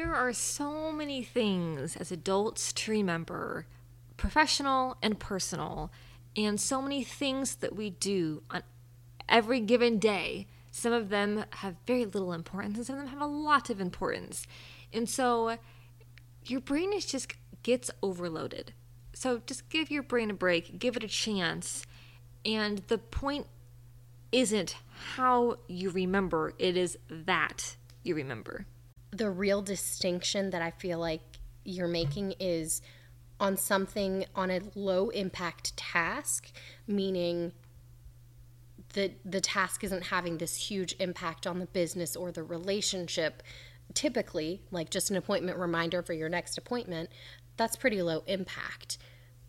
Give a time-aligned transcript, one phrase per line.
[0.00, 3.66] there are so many things as adults to remember,
[4.16, 5.92] professional and personal,
[6.34, 8.62] and so many things that we do on
[9.28, 10.46] every given day.
[10.70, 13.78] Some of them have very little importance, and some of them have a lot of
[13.78, 14.46] importance.
[14.90, 15.58] And so
[16.46, 18.72] your brain is just gets overloaded.
[19.12, 21.84] So just give your brain a break, give it a chance.
[22.42, 23.48] And the point
[24.32, 24.76] isn't
[25.16, 28.64] how you remember, it is that you remember.
[29.12, 31.20] The real distinction that I feel like
[31.64, 32.80] you're making is
[33.38, 36.52] on something on a low impact task,
[36.86, 37.52] meaning
[38.92, 43.42] the the task isn't having this huge impact on the business or the relationship.
[43.94, 47.10] Typically, like just an appointment reminder for your next appointment,
[47.56, 48.98] that's pretty low impact.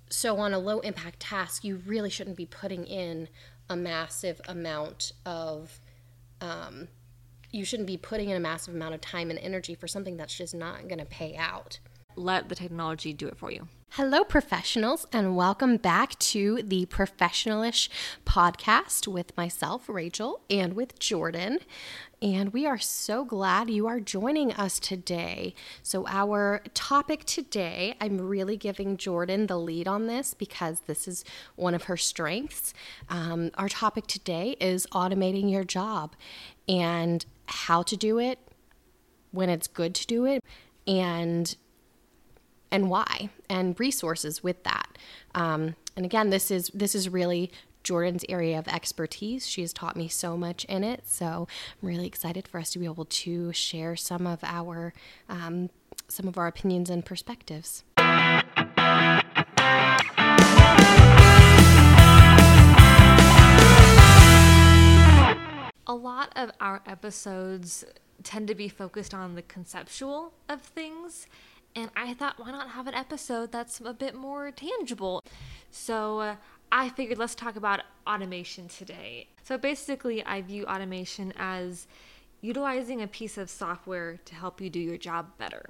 [0.10, 3.30] So on a low impact task, you really shouldn't be putting in
[3.70, 5.80] a massive amount of
[6.42, 6.90] um,
[7.52, 10.36] you shouldn't be putting in a massive amount of time and energy for something that's
[10.36, 11.80] just not going to pay out.
[12.16, 13.68] Let the technology do it for you.
[13.96, 17.90] Hello, professionals, and welcome back to the Professionalish
[18.26, 21.60] podcast with myself, Rachel, and with Jordan.
[22.22, 25.56] And we are so glad you are joining us today.
[25.84, 31.26] So, our topic today, I'm really giving Jordan the lead on this because this is
[31.56, 32.74] one of her strengths.
[33.10, 36.16] Um, our topic today is automating your job
[36.70, 38.40] and how to do it,
[39.32, 40.44] when it's good to do it,
[40.88, 41.56] and
[42.72, 44.98] and why and resources with that.
[45.36, 47.52] Um, and again this is this is really
[47.84, 49.48] jordan's area of expertise.
[49.48, 51.48] She has taught me so much in it so
[51.82, 54.94] i'm really excited for us to be able to share some of our
[55.30, 55.70] um,
[56.08, 57.84] some of our opinions and perspectives
[65.92, 67.84] a lot of our episodes
[68.24, 71.28] tend to be focused on the conceptual of things
[71.76, 75.24] and I thought, why not have an episode that's a bit more tangible?
[75.70, 76.36] So uh,
[76.72, 79.28] I figured let's talk about automation today.
[79.44, 81.88] So basically, I view automation as
[82.42, 85.64] utilizing a piece of software to help you do your job better.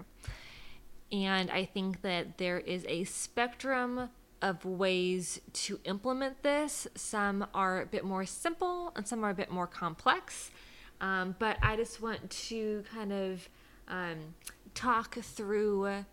[1.11, 4.09] And I think that there is a spectrum
[4.41, 6.87] of ways to implement this.
[6.95, 10.51] Some are a bit more simple and some are a bit more complex.
[10.99, 13.49] Um, but I just want to kind of
[13.87, 14.35] um,
[14.73, 16.05] talk through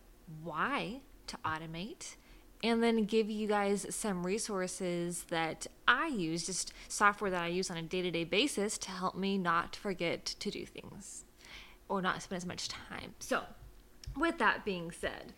[0.43, 2.17] why to automate
[2.63, 7.71] and then give you guys some resources that I use, just software that I use
[7.71, 11.25] on a day to day basis to help me not forget to do things
[11.89, 13.15] or not spend as much time.
[13.21, 13.43] So,
[14.17, 15.35] with that being said,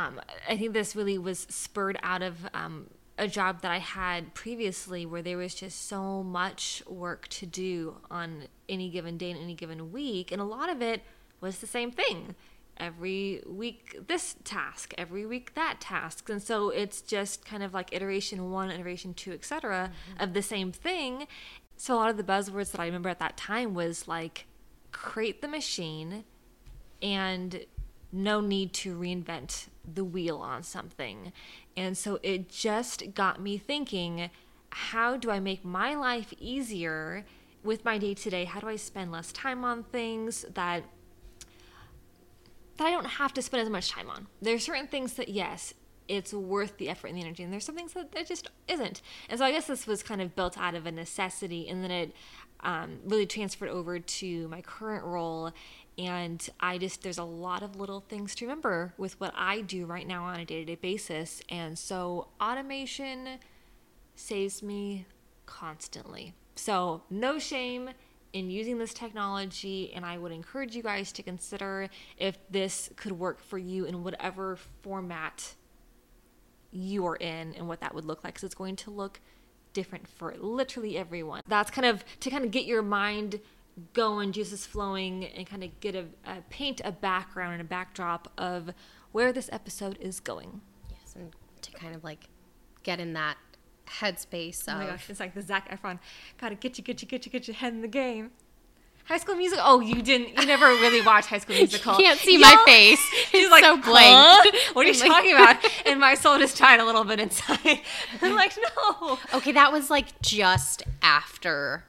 [0.00, 2.86] um, I think this really was spurred out of um,
[3.18, 7.96] a job that I had previously where there was just so much work to do
[8.10, 10.32] on any given day and any given week.
[10.32, 11.02] And a lot of it
[11.40, 12.34] was the same thing
[12.78, 17.92] every week this task every week that task and so it's just kind of like
[17.92, 20.22] iteration one iteration two etc mm-hmm.
[20.22, 21.26] of the same thing
[21.76, 24.46] so a lot of the buzzwords that i remember at that time was like
[24.92, 26.24] create the machine
[27.02, 27.66] and
[28.12, 31.32] no need to reinvent the wheel on something
[31.76, 34.30] and so it just got me thinking
[34.70, 37.24] how do i make my life easier
[37.64, 40.84] with my day to day how do i spend less time on things that
[42.80, 44.26] that I don't have to spend as much time on.
[44.40, 45.74] There are certain things that, yes,
[46.08, 49.02] it's worth the effort and the energy, and there's some things that just isn't.
[49.28, 51.90] And so I guess this was kind of built out of a necessity, and then
[51.90, 52.14] it
[52.60, 55.52] um, really transferred over to my current role.
[56.00, 59.84] And I just, there's a lot of little things to remember with what I do
[59.84, 61.42] right now on a day to day basis.
[61.50, 63.38] And so automation
[64.14, 65.04] saves me
[65.44, 66.32] constantly.
[66.56, 67.90] So, no shame
[68.32, 73.12] in using this technology and I would encourage you guys to consider if this could
[73.12, 75.54] work for you in whatever format
[76.70, 79.20] you are in and what that would look like because it's going to look
[79.72, 81.42] different for literally everyone.
[81.46, 83.40] That's kind of to kind of get your mind
[83.92, 88.32] going, juices flowing, and kind of get a, a paint a background and a backdrop
[88.38, 88.70] of
[89.12, 90.60] where this episode is going.
[90.90, 91.32] Yes, and
[91.62, 92.28] to kind of like
[92.82, 93.36] get in that
[93.86, 94.64] headspace.
[94.68, 95.98] Oh my gosh, it's like the Zac Efron,
[96.38, 98.30] gotta get you, get you, get you, get your head in the game.
[99.04, 99.58] High School Music.
[99.60, 100.38] Oh, you didn't.
[100.38, 101.94] You never really watched High School Musical.
[101.94, 103.04] you can't see my face.
[103.32, 104.16] It's like, so blank.
[104.16, 104.50] Huh?
[104.74, 105.56] What are you talking about?
[105.86, 107.80] And my soul just died a little bit inside.
[108.22, 109.18] I'm like, no.
[109.34, 111.84] Okay, that was like just after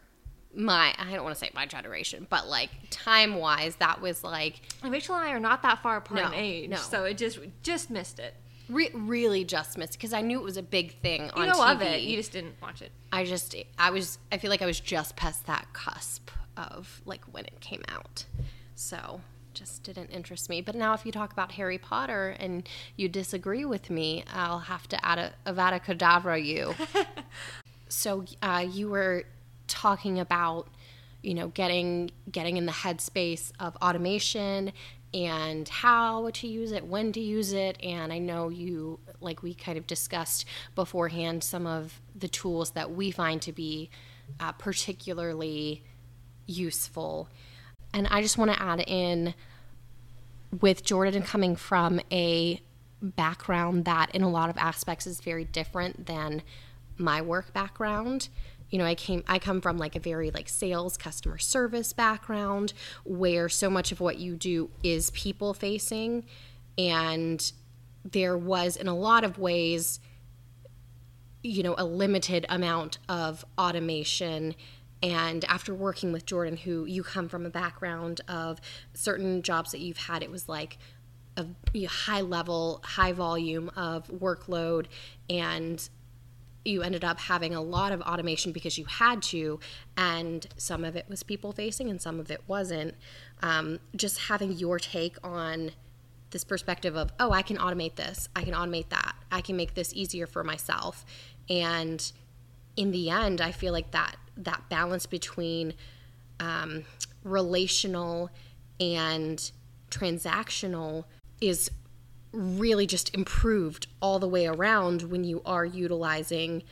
[0.56, 0.94] my.
[0.98, 4.62] I don't want to say my generation, but like time wise, that was like.
[4.84, 6.78] Rachel and I are not that far apart no, in age, no.
[6.78, 8.36] so it just just missed it.
[8.70, 11.60] Re- really just missed because I knew it was a big thing on you know
[11.60, 11.72] TV.
[11.74, 12.02] of it.
[12.02, 12.92] You just didn't watch it.
[13.12, 17.24] I just I was I feel like I was just past that cusp of like
[17.26, 18.26] when it came out.
[18.76, 19.22] So
[19.54, 20.62] just didn't interest me.
[20.62, 24.88] But now, if you talk about Harry Potter and you disagree with me, I'll have
[24.90, 26.74] to add a Avada Kedavra you.
[27.90, 29.26] so uh, you were
[29.72, 30.68] talking about,
[31.24, 34.72] you know, getting getting in the headspace of automation
[35.14, 39.54] and how to use it, when to use it, and I know you like we
[39.54, 40.46] kind of discussed
[40.76, 43.90] beforehand some of the tools that we find to be
[44.40, 45.84] uh, particularly
[46.48, 47.30] useful.
[47.94, 49.34] And I just want to add in
[50.62, 52.62] with Jordan coming from a
[53.02, 56.42] background that, in a lot of aspects, is very different than
[56.98, 58.30] my work background.
[58.72, 62.74] You know, I came I come from like a very like sales customer service background
[63.04, 66.26] where so much of what you do is people facing.
[66.78, 67.52] And
[68.04, 70.00] there was in a lot of ways
[71.44, 74.56] you know a limited amount of automation.
[75.04, 78.62] And after working with Jordan, who you come from a background of
[78.94, 80.78] certain jobs that you've had, it was like
[81.38, 81.46] a
[81.86, 84.88] high level, high volume of workload,
[85.30, 85.90] and
[86.64, 89.60] you ended up having a lot of automation because you had to,
[89.98, 92.96] and some of it was people facing and some of it wasn't.
[93.42, 95.72] Um, just having your take on
[96.30, 99.74] this perspective of, oh, I can automate this, I can automate that, I can make
[99.74, 101.06] this easier for myself.
[101.50, 102.12] And
[102.78, 105.74] in the end, I feel like that that balance between
[106.40, 106.86] um,
[107.24, 108.30] relational
[108.80, 109.52] and
[109.92, 111.06] transactional
[111.42, 111.70] is
[112.32, 116.64] really just improved all the way around when you are utilizing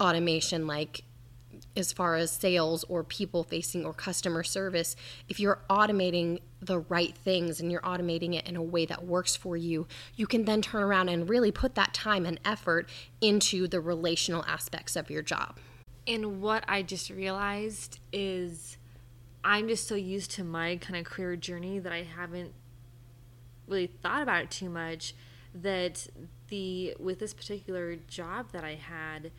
[0.00, 1.04] automation like
[1.76, 4.94] as far as sales or people facing or customer service.
[5.28, 9.36] If you're automating the right things and you're automating it in a way that works
[9.36, 9.86] for you
[10.16, 12.88] you can then turn around and really put that time and effort
[13.20, 15.58] into the relational aspects of your job.
[16.06, 18.76] And what I just realized is
[19.42, 22.52] I'm just so used to my kind of career journey that I haven't
[23.66, 25.14] really thought about it too much
[25.54, 26.06] that
[26.48, 29.30] the with this particular job that I had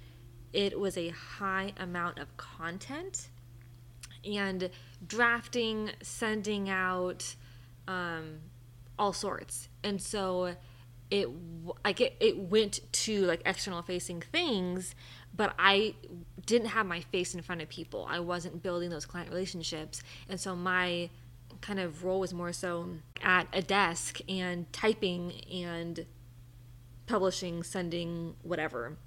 [0.54, 3.30] it was a high amount of content
[4.24, 4.70] and
[5.06, 7.36] drafting sending out
[7.88, 8.40] um,
[8.98, 10.56] all sorts and so
[11.12, 11.30] it
[11.84, 14.96] like it, it went to like external facing things
[15.36, 15.96] but I
[16.46, 18.08] didn't have my face in front of people.
[18.10, 20.02] I wasn't building those client relationships.
[20.30, 21.10] And so my
[21.62, 22.90] kind of role was more so
[23.22, 26.06] at a desk and typing and
[27.08, 28.98] publishing, sending, whatever.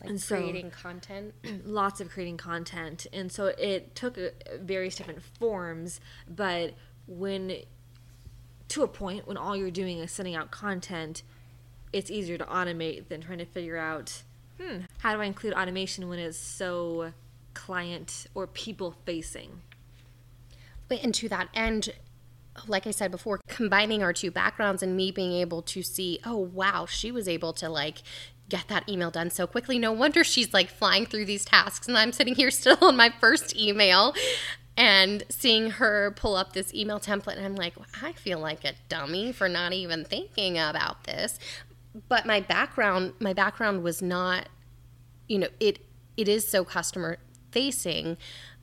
[0.00, 1.34] Like and creating so, content.
[1.64, 3.06] Lots of creating content.
[3.12, 4.18] And so it took
[4.60, 6.74] various different forms, but
[7.06, 7.56] when
[8.68, 11.22] to a point when all you're doing is sending out content,
[11.92, 14.22] it's easier to automate than trying to figure out
[14.60, 17.12] hmm, how do I include automation when it's so
[17.54, 19.62] client or people facing?
[20.98, 21.48] And to that.
[21.54, 21.92] End,
[22.66, 26.36] like I said before, combining our two backgrounds and me being able to see, oh
[26.36, 28.02] wow, she was able to like
[28.48, 29.78] get that email done so quickly.
[29.78, 31.88] No wonder she's like flying through these tasks.
[31.88, 34.14] And I'm sitting here still on my first email
[34.76, 37.36] and seeing her pull up this email template.
[37.36, 41.38] And I'm like, I feel like a dummy for not even thinking about this.
[42.08, 44.48] But my background my background was not
[45.26, 45.80] you know it
[46.16, 47.18] it is so customer
[47.50, 48.16] facing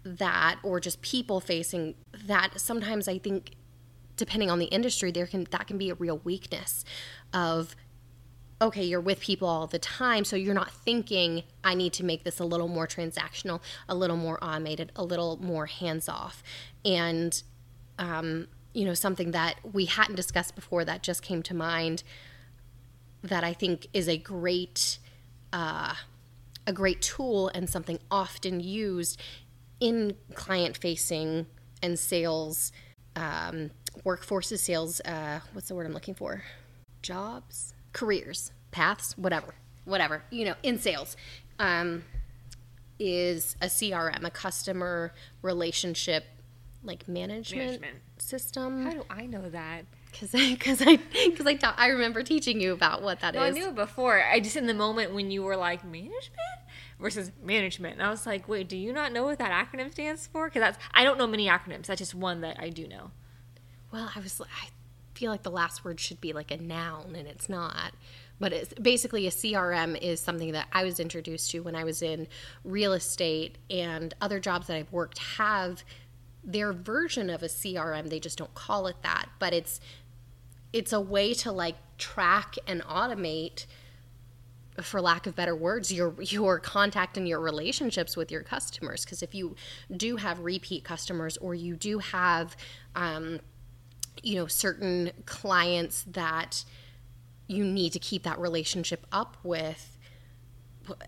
[0.03, 1.95] that or just people facing
[2.25, 3.51] that sometimes i think
[4.15, 6.85] depending on the industry there can that can be a real weakness
[7.33, 7.75] of
[8.61, 12.23] okay you're with people all the time so you're not thinking i need to make
[12.23, 16.43] this a little more transactional a little more automated a little more hands off.
[16.85, 17.41] And
[17.99, 22.03] um, you know something that we hadn't discussed before that just came to mind
[23.23, 24.99] that I think is a great
[25.51, 25.95] uh,
[26.65, 29.19] a great tool and something often used
[29.79, 31.45] in client facing
[31.81, 32.71] and sales
[33.15, 33.71] um,
[34.03, 36.43] workforces sales uh, what's the word i'm looking for?
[37.01, 37.73] Jobs?
[37.93, 39.55] Careers paths whatever
[39.85, 41.15] whatever you know in sales
[41.59, 42.03] um,
[42.99, 46.25] is a crm a customer relationship
[46.83, 48.83] like management, management, system.
[48.85, 49.85] How do i know that?
[50.11, 53.43] Because I because I because I ta- I remember teaching you about what that no,
[53.43, 53.55] is.
[53.55, 54.23] I knew it before.
[54.23, 56.61] I just in the moment when you were like management
[56.99, 60.27] versus management, and I was like, wait, do you not know what that acronym stands
[60.27, 60.47] for?
[60.47, 61.87] Because that's I don't know many acronyms.
[61.87, 63.11] That's just one that I do know.
[63.91, 64.69] Well, I was I
[65.13, 67.93] feel like the last word should be like a noun, and it's not.
[68.39, 72.03] But it's basically a CRM is something that I was introduced to when I was
[72.03, 72.27] in
[72.63, 75.83] real estate and other jobs that I've worked have
[76.43, 78.09] their version of a CRM.
[78.09, 79.79] They just don't call it that, but it's
[80.71, 83.65] it's a way to like track and automate
[84.81, 89.03] for lack of better words your your contact and your relationships with your customers.
[89.03, 89.55] Because if you
[89.95, 92.55] do have repeat customers or you do have
[92.95, 93.39] um,
[94.23, 96.63] you know, certain clients that
[97.47, 99.96] you need to keep that relationship up with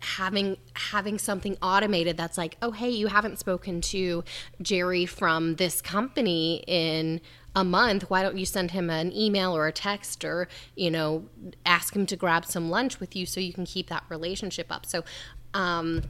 [0.02, 4.24] having having something automated that's like oh hey you haven't spoken to
[4.62, 7.22] jerry from this company in
[7.56, 8.10] a month.
[8.10, 11.26] Why don't you send him an email or a text or you know
[11.66, 14.86] ask him to grab some lunch with you so you can keep that relationship up?
[14.86, 15.04] So
[15.54, 16.04] um,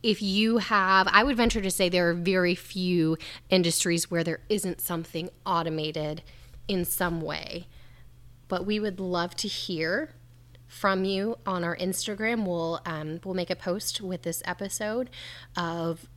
[0.00, 3.18] if you have i would venture to say there are very few
[3.50, 6.22] industries where there isn't something automated
[6.68, 7.66] in some way.
[8.46, 10.14] But we would love to hear
[10.68, 12.46] from you on our Instagram.
[12.46, 15.10] We'll um, we'll make a post with this episode
[15.56, 16.08] of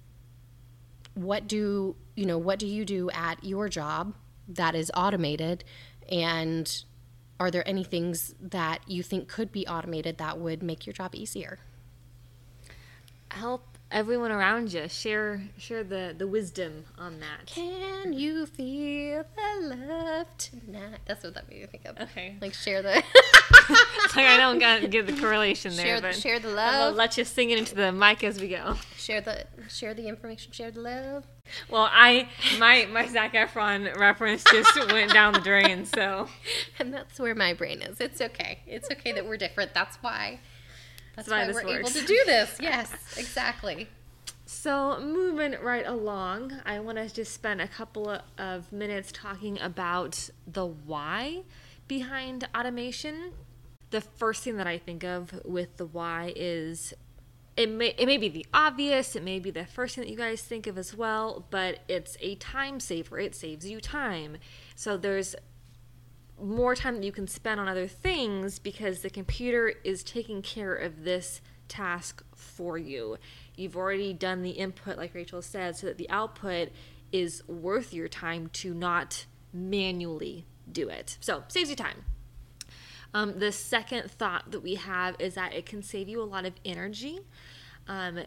[1.13, 4.13] what do you know what do you do at your job
[4.48, 5.63] that is automated?
[6.12, 6.84] And
[7.39, 11.15] are there any things that you think could be automated that would make your job
[11.15, 11.58] easier?
[13.29, 14.88] Help everyone around you.
[14.89, 17.48] Share share the the wisdom on that.
[17.48, 21.00] Can you feel the love tonight?
[21.05, 22.00] That's what that made me think of.
[22.00, 22.36] Okay.
[22.41, 23.03] Like share the
[24.15, 27.23] like i don't get, the correlation there share, but share the I'll love let you
[27.23, 30.81] sing it into the mic as we go share the share the information share the
[30.81, 31.25] love
[31.69, 32.27] well i
[32.59, 36.27] my my zac efron reference just went down the drain so
[36.79, 40.39] and that's where my brain is it's okay it's okay that we're different that's why
[41.15, 41.95] that's, why why, we're works.
[41.95, 42.57] able to do this.
[42.61, 43.87] Yes, exactly.
[44.45, 50.29] So, moving right along, I want to just spend a couple of minutes talking about
[50.45, 51.43] the why
[51.87, 53.33] behind automation.
[53.91, 56.93] The first thing that I think of with the why is
[57.57, 60.17] it may it may be the obvious, it may be the first thing that you
[60.17, 63.19] guys think of as well, but it's a time saver.
[63.19, 64.38] It saves you time.
[64.75, 65.36] So there's
[66.41, 70.74] more time that you can spend on other things because the computer is taking care
[70.74, 73.17] of this task for you.
[73.55, 76.69] You've already done the input, like Rachel said, so that the output
[77.12, 81.17] is worth your time to not manually do it.
[81.19, 82.05] So, saves you time.
[83.13, 86.45] Um, the second thought that we have is that it can save you a lot
[86.45, 87.19] of energy.
[87.87, 88.19] Um,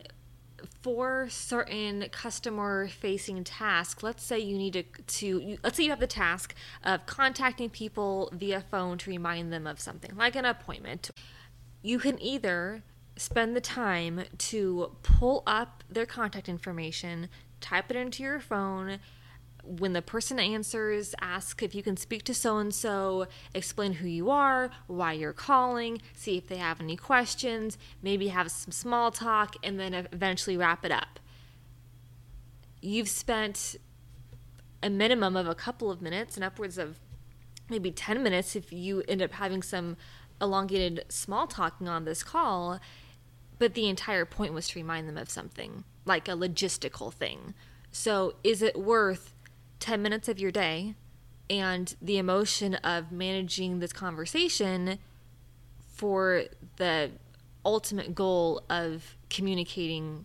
[0.82, 6.00] for certain customer facing tasks let's say you need to, to let's say you have
[6.00, 11.10] the task of contacting people via phone to remind them of something like an appointment
[11.82, 12.82] you can either
[13.16, 17.28] spend the time to pull up their contact information
[17.60, 18.98] type it into your phone
[19.66, 24.08] when the person answers, ask if you can speak to so and so, explain who
[24.08, 29.10] you are, why you're calling, see if they have any questions, maybe have some small
[29.10, 31.18] talk, and then eventually wrap it up.
[32.80, 33.76] You've spent
[34.82, 37.00] a minimum of a couple of minutes and upwards of
[37.70, 39.96] maybe 10 minutes if you end up having some
[40.40, 42.78] elongated small talking on this call,
[43.58, 47.54] but the entire point was to remind them of something, like a logistical thing.
[47.90, 49.33] So, is it worth
[49.80, 50.94] 10 minutes of your day
[51.50, 54.98] and the emotion of managing this conversation
[55.94, 56.44] for
[56.76, 57.10] the
[57.64, 60.24] ultimate goal of communicating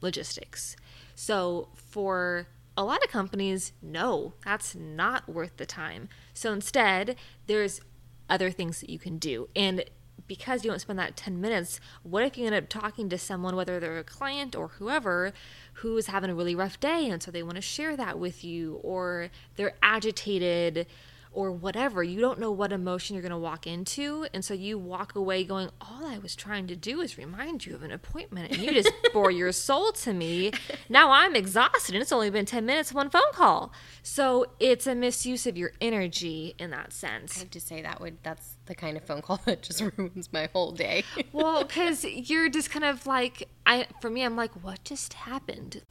[0.00, 0.76] logistics.
[1.14, 6.08] So, for a lot of companies, no, that's not worth the time.
[6.34, 7.80] So, instead, there's
[8.28, 9.48] other things that you can do.
[9.54, 9.84] And
[10.28, 13.56] because you don't spend that 10 minutes, what if you end up talking to someone,
[13.56, 15.32] whether they're a client or whoever,
[15.74, 18.80] who's having a really rough day and so they want to share that with you,
[18.82, 20.86] or they're agitated
[21.32, 22.02] or whatever.
[22.02, 24.26] You don't know what emotion you're going to walk into.
[24.34, 27.74] And so you walk away going, All I was trying to do is remind you
[27.74, 28.52] of an appointment.
[28.52, 30.52] And you just bore your soul to me.
[30.88, 33.72] Now I'm exhausted and it's only been 10 minutes, one phone call.
[34.02, 37.36] So it's a misuse of your energy in that sense.
[37.36, 40.32] I have to say that would, that's the kind of phone call that just ruins
[40.32, 41.04] my whole day.
[41.32, 45.82] well, because you're just kind of like, I, for me, I'm like, What just happened?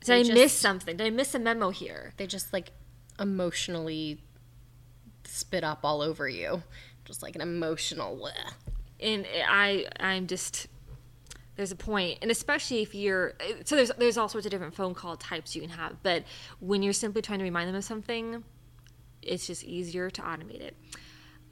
[0.00, 0.96] Did They I just- miss something?
[0.96, 2.12] Did I miss a memo here?
[2.16, 2.72] they just like
[3.20, 4.20] emotionally
[5.34, 6.62] spit up all over you.
[7.04, 8.16] Just like an emotional.
[8.16, 8.52] bleh.
[9.00, 10.68] and I I'm just
[11.56, 14.94] there's a point, and especially if you're so there's there's all sorts of different phone
[14.94, 16.24] call types you can have, but
[16.60, 18.42] when you're simply trying to remind them of something,
[19.22, 20.76] it's just easier to automate it.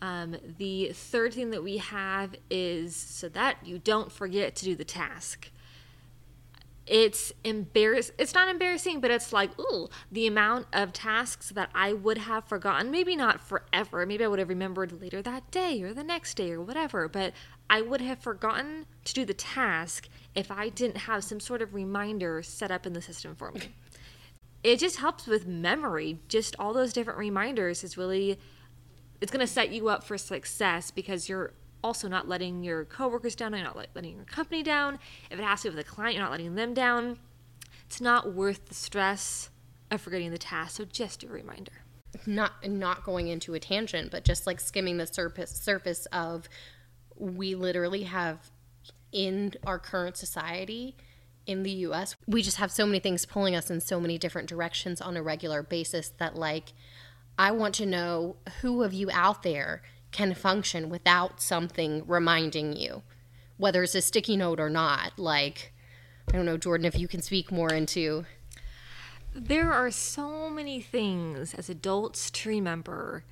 [0.01, 4.75] Um, the third thing that we have is so that you don't forget to do
[4.75, 5.52] the task.
[6.87, 8.11] It's embarrass.
[8.19, 12.45] It's not embarrassing, but it's like, ooh, the amount of tasks that I would have
[12.45, 12.91] forgotten.
[12.91, 14.05] Maybe not forever.
[14.05, 17.07] Maybe I would have remembered later that day or the next day or whatever.
[17.09, 17.35] But
[17.71, 21.73] I would have forgotten to do the task if I didn't have some sort of
[21.73, 23.63] reminder set up in the system for me.
[24.65, 26.19] It just helps with memory.
[26.29, 28.39] Just all those different reminders is really
[29.21, 33.35] it's going to set you up for success because you're also not letting your coworkers
[33.35, 34.99] down, you're not letting your company down.
[35.31, 37.19] If it has to do with a client, you're not letting them down.
[37.87, 39.51] It's not worth the stress
[39.91, 40.77] of forgetting the task.
[40.77, 41.73] So just a reminder.
[42.27, 46.49] not not going into a tangent, but just like skimming the surface surface of
[47.17, 48.51] we literally have
[49.13, 50.97] in our current society
[51.47, 54.49] in the US, we just have so many things pulling us in so many different
[54.49, 56.73] directions on a regular basis that like
[57.39, 63.03] I want to know who of you out there can function without something reminding you,
[63.57, 65.19] whether it's a sticky note or not.
[65.19, 65.73] Like,
[66.29, 68.25] I don't know, Jordan, if you can speak more into
[69.35, 73.25] There are so many things as adults to remember,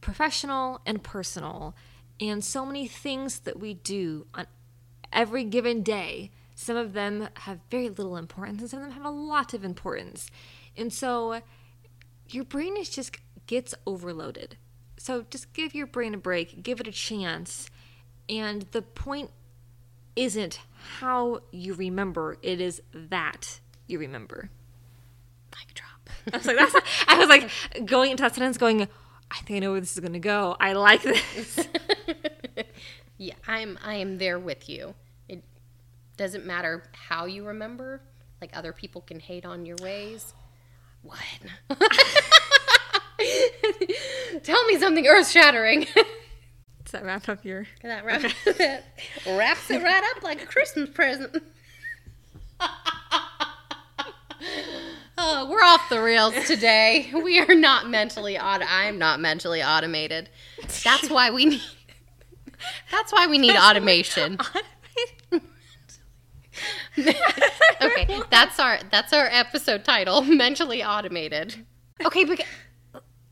[0.00, 1.74] professional and personal,
[2.20, 4.46] and so many things that we do on
[5.12, 6.30] every given day.
[6.54, 9.64] Some of them have very little importance, and some of them have a lot of
[9.64, 10.30] importance.
[10.76, 11.40] And so
[12.28, 13.16] your brain is just
[13.46, 14.56] gets overloaded.
[14.98, 17.70] So just give your brain a break, give it a chance.
[18.28, 19.30] And the point
[20.16, 20.60] isn't
[20.98, 24.50] how you remember, it is that you remember.
[25.56, 26.10] mic drop.
[26.32, 26.74] I was like, that's
[27.08, 28.88] I was like going into that sentence going,
[29.30, 30.56] I think I know where this is gonna go.
[30.60, 31.68] I like this.
[33.18, 34.94] Yeah, I'm I am there with you.
[35.28, 35.42] It
[36.16, 38.00] doesn't matter how you remember.
[38.40, 40.34] Like other people can hate on your ways.
[41.02, 41.18] What?
[44.42, 45.86] Tell me something earth shattering.
[46.84, 48.84] Does that wrap up your that wraps, that
[49.26, 51.42] wraps it right up like a Christmas present.
[55.18, 57.10] oh, we're off the rails today.
[57.12, 60.30] We are not mentally aut- I'm not mentally automated.
[60.82, 61.62] That's why we need
[62.90, 64.38] That's why we need automation.
[66.98, 71.66] okay, that's our that's our episode title, mentally automated.
[72.04, 72.40] Okay, but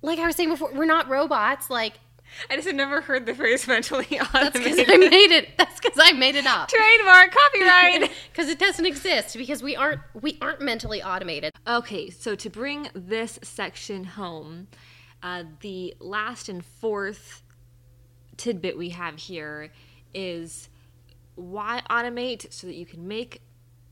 [0.02, 1.70] like I was saying before, we're not robots.
[1.70, 1.94] Like
[2.50, 4.90] I just have never heard the phrase mentally that's because automated.
[4.90, 5.58] I made it.
[5.58, 6.68] That's because I made it up.
[6.68, 8.10] Trademark copyright.
[8.32, 9.34] Because it doesn't exist.
[9.38, 11.54] Because we aren't we aren't mentally automated.
[11.66, 14.68] Okay, so to bring this section home,
[15.22, 17.42] uh, the last and fourth
[18.36, 19.72] tidbit we have here
[20.12, 20.68] is
[21.34, 23.40] why automate so that you can make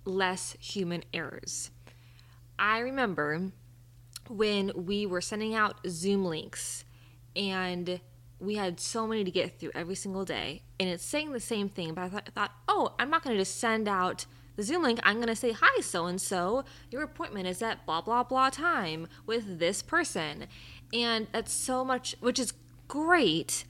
[0.05, 1.71] less human errors.
[2.59, 3.53] I remember
[4.29, 6.85] when we were sending out Zoom links
[7.37, 8.01] and
[8.39, 11.69] we had so many to get through every single day, and it's saying the same
[11.69, 14.63] thing, but I thought, I thought oh, I'm not going to just send out the
[14.63, 15.01] Zoom link.
[15.03, 18.51] I'm going to say, hi, so and so, your appointment is at blah, blah, blah
[18.51, 20.47] time with this person.
[20.93, 22.53] And that's so much, which is
[22.87, 23.65] great,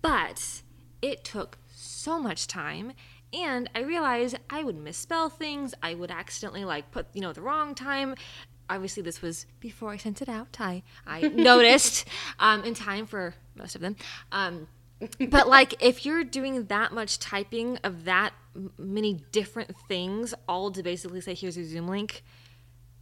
[0.00, 0.62] but
[1.02, 2.92] it took so much time.
[3.34, 5.74] And i realized i would misspell things.
[5.82, 8.14] I would accidentally like put you know the wrong time
[8.70, 12.06] obviously this was before i sent it out i i noticed
[12.38, 13.96] um, in time for most of them
[14.32, 14.66] um,
[15.30, 18.32] but like if you're doing that much typing of that
[18.78, 22.22] many different things all to basically say here's your zoom link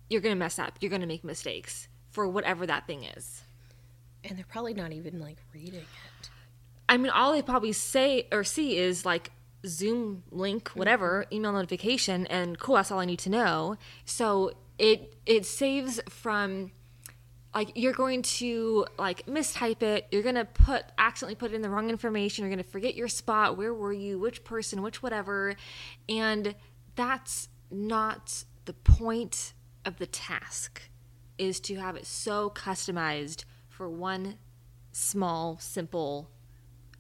[0.08, 3.42] you're gonna mess up you're gonna make mistakes for whatever that thing is
[4.24, 6.30] And they're probably not even like reading it.
[6.88, 9.30] I mean, all they probably say or see is like
[9.66, 12.74] Zoom link, whatever, email notification, and cool.
[12.74, 13.76] That's all I need to know.
[14.04, 16.72] So it it saves from
[17.54, 20.06] like you're going to like mistype it.
[20.10, 22.42] You're gonna put accidentally put in the wrong information.
[22.42, 23.58] You're gonna forget your spot.
[23.58, 24.18] Where were you?
[24.18, 24.82] Which person?
[24.82, 25.54] Which whatever,
[26.08, 26.54] and
[26.96, 29.52] that's not the point
[29.84, 30.88] of the task.
[31.36, 34.38] Is to have it so customized for one
[34.92, 36.30] small, simple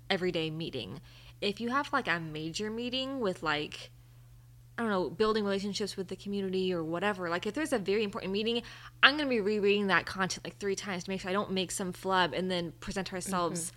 [0.08, 1.00] everyday meeting.
[1.40, 3.90] If you have like a major meeting with like
[4.80, 8.02] I don't know, building relationships with the community or whatever, like if there's a very
[8.02, 8.62] important meeting,
[9.02, 11.50] I'm going to be rereading that content like 3 times to make sure I don't
[11.50, 13.76] make some flub and then present ourselves mm-hmm.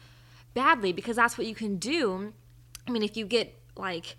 [0.54, 2.32] badly because that's what you can do.
[2.88, 4.16] I mean, if you get like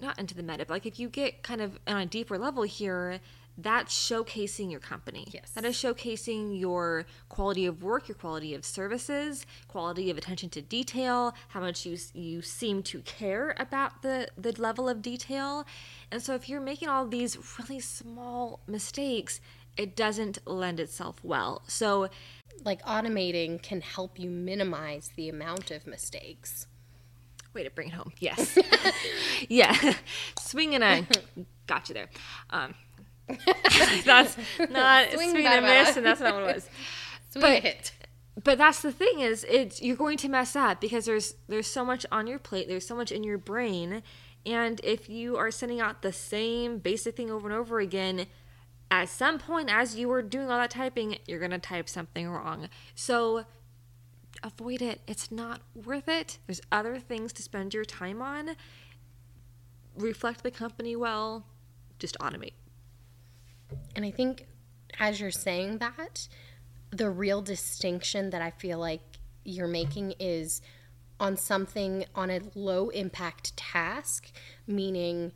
[0.00, 2.64] not into the meta, but like if you get kind of on a deeper level
[2.64, 3.20] here,
[3.60, 5.26] that's showcasing your company.
[5.32, 5.50] Yes.
[5.50, 10.62] That is showcasing your quality of work, your quality of services, quality of attention to
[10.62, 15.66] detail, how much you you seem to care about the the level of detail.
[16.10, 19.40] And so if you're making all these really small mistakes,
[19.76, 21.62] it doesn't lend itself well.
[21.66, 22.08] So
[22.64, 26.66] Like automating can help you minimize the amount of mistakes.
[27.54, 28.12] Way to bring it home.
[28.20, 28.58] Yes.
[29.48, 29.94] yeah.
[30.38, 31.06] Swing and a
[31.66, 32.08] got you there.
[32.50, 32.74] Um,
[34.04, 34.36] that's
[34.70, 36.68] not Swing, swing, and a miss, and that's not what it was.
[37.30, 37.92] Sweet hit.
[38.42, 41.84] But that's the thing is, it's you're going to mess up because there's there's so
[41.84, 42.68] much on your plate.
[42.68, 44.02] There's so much in your brain,
[44.46, 48.26] and if you are sending out the same basic thing over and over again,
[48.90, 52.68] at some point as you are doing all that typing, you're gonna type something wrong.
[52.94, 53.44] So
[54.42, 55.00] avoid it.
[55.06, 56.38] It's not worth it.
[56.46, 58.50] There's other things to spend your time on.
[59.96, 61.44] Reflect the company well.
[61.98, 62.52] Just automate.
[63.94, 64.46] And I think
[64.98, 66.28] as you're saying that,
[66.90, 69.02] the real distinction that I feel like
[69.44, 70.60] you're making is
[71.20, 74.30] on something on a low impact task,
[74.66, 75.32] meaning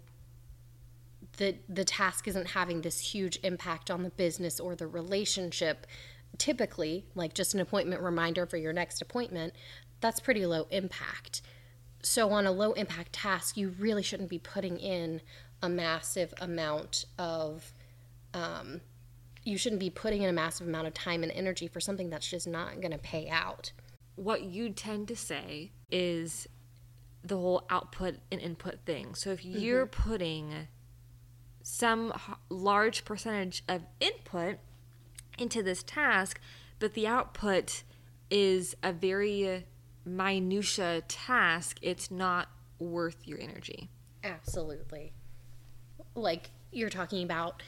[1.38, 5.87] the the task isn't having this huge impact on the business or the relationship.
[6.38, 9.53] Typically, like just an appointment reminder for your next appointment,
[10.01, 11.42] that's pretty low impact.
[12.03, 15.21] So on a low impact task, you really shouldn't be putting in
[15.62, 17.73] a massive amount of
[18.35, 18.81] um,
[19.45, 22.29] you shouldn't be putting in a massive amount of time and energy for something that's
[22.29, 23.73] just not going to pay out.
[24.16, 26.47] What you tend to say is
[27.25, 29.14] the whole output and input thing.
[29.14, 30.11] So if you're mm-hmm.
[30.11, 30.68] putting
[31.62, 32.12] some
[32.49, 34.59] large percentage of input
[35.38, 36.40] into this task,
[36.79, 37.85] but the output
[38.31, 39.64] is a very
[40.05, 43.88] minutia task, it's not worth your energy.
[44.25, 45.12] Absolutely.
[46.14, 47.62] Like you're talking about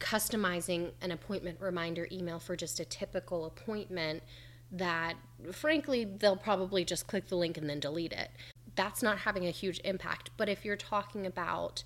[0.00, 4.22] customizing an appointment reminder email for just a typical appointment
[4.72, 5.14] that
[5.52, 8.30] frankly they'll probably just click the link and then delete it.
[8.74, 10.30] That's not having a huge impact.
[10.36, 11.84] But if you're talking about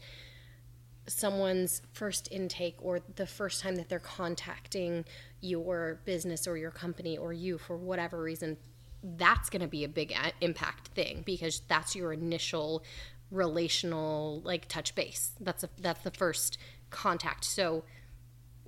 [1.07, 5.05] someone's first intake or the first time that they're contacting
[5.40, 8.57] your business or your company or you for whatever reason,
[9.03, 12.83] that's going to be a big impact thing because that's your initial
[13.31, 15.33] relational like touch base.
[15.40, 16.59] That's a, that's the first
[16.90, 17.44] contact.
[17.44, 17.85] So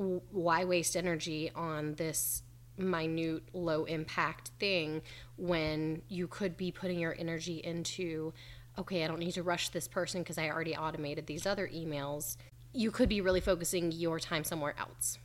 [0.01, 2.43] why waste energy on this
[2.79, 5.03] minute low impact thing
[5.37, 8.33] when you could be putting your energy into
[8.79, 12.37] okay, I don't need to rush this person because I already automated these other emails.
[12.73, 15.19] You could be really focusing your time somewhere else.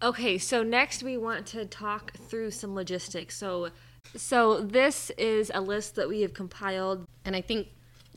[0.00, 3.36] Okay, so next we want to talk through some logistics.
[3.36, 3.70] So
[4.16, 7.68] so this is a list that we have compiled and I think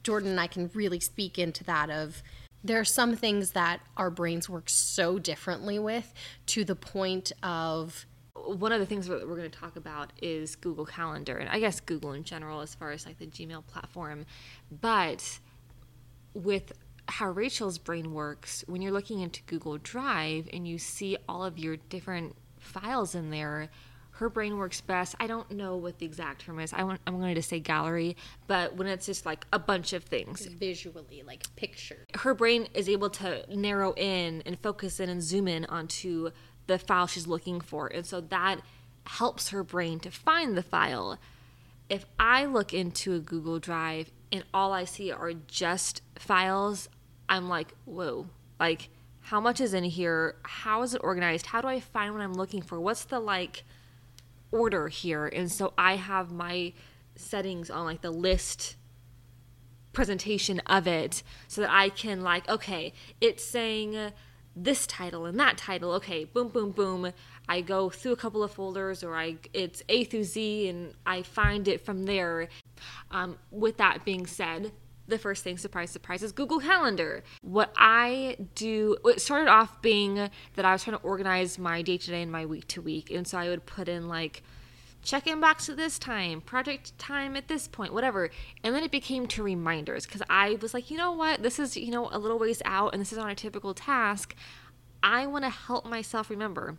[0.03, 2.21] Jordan and I can really speak into that of
[2.63, 6.13] there are some things that our brains work so differently with
[6.47, 8.05] to the point of
[8.45, 11.59] one of the things that we're going to talk about is Google Calendar, and I
[11.59, 14.25] guess Google in general, as far as like the Gmail platform.
[14.81, 15.39] But
[16.33, 16.73] with
[17.07, 21.57] how Rachel's brain works, when you're looking into Google Drive and you see all of
[21.57, 23.69] your different files in there,
[24.17, 25.15] her brain works best.
[25.19, 26.71] I don't know what the exact term is.
[26.71, 30.03] I want, I'm going to say gallery, but when it's just like a bunch of
[30.03, 35.23] things visually, like picture, her brain is able to narrow in and focus in and
[35.23, 36.29] zoom in onto
[36.67, 37.87] the file she's looking for.
[37.87, 38.61] And so that
[39.07, 41.17] helps her brain to find the file.
[41.89, 46.87] If I look into a Google Drive and all I see are just files,
[47.27, 48.27] I'm like, whoa,
[48.59, 48.89] like,
[49.21, 50.35] how much is in here?
[50.43, 51.47] How is it organized?
[51.47, 52.79] How do I find what I'm looking for?
[52.79, 53.63] What's the like
[54.53, 55.25] order here?
[55.25, 56.73] And so I have my
[57.15, 58.75] settings on like the list
[59.91, 64.11] presentation of it so that I can like, okay, it's saying
[64.55, 65.93] this title and that title.
[65.93, 67.11] Okay, boom, boom, boom.
[67.47, 71.23] I go through a couple of folders, or I it's A through Z, and I
[71.23, 72.47] find it from there.
[73.11, 74.71] Um, with that being said,
[75.07, 77.23] the first thing, surprise, surprise, is Google Calendar.
[77.41, 81.97] What I do, it started off being that I was trying to organize my day
[81.97, 84.43] to day and my week to week, and so I would put in like
[85.03, 88.29] check in box at this time, project time at this point, whatever.
[88.63, 91.43] And then it became to reminders because I was like, you know what?
[91.43, 94.33] This is, you know, a little ways out and this is not a typical task.
[95.03, 96.77] I want to help myself remember.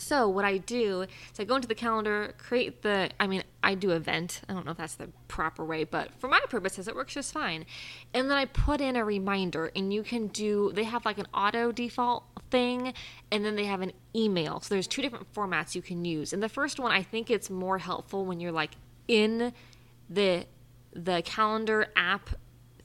[0.00, 3.74] So what I do is I go into the calendar, create the I mean, I
[3.74, 4.40] do event.
[4.48, 7.32] I don't know if that's the proper way, but for my purposes it works just
[7.32, 7.66] fine.
[8.14, 11.26] And then I put in a reminder and you can do they have like an
[11.34, 12.94] auto default thing
[13.30, 14.60] and then they have an email.
[14.60, 16.32] So there's two different formats you can use.
[16.32, 18.72] And the first one I think it's more helpful when you're like
[19.08, 19.52] in
[20.08, 20.46] the
[20.92, 22.30] the calendar app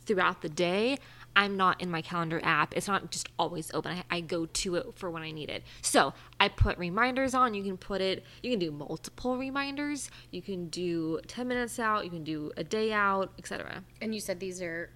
[0.05, 0.97] throughout the day.
[1.35, 2.75] I'm not in my calendar app.
[2.75, 3.91] It's not just always open.
[3.91, 5.63] I, I, go to it for when I need it.
[5.81, 7.53] So I put reminders on.
[7.53, 10.09] You can put it, you can do multiple reminders.
[10.31, 12.05] You can do 10 minutes out.
[12.05, 13.83] You can do a day out, etc.
[14.01, 14.89] And you said these are,